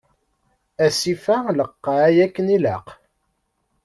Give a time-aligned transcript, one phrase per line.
[0.85, 2.87] Asif-a lqay akken ilaq.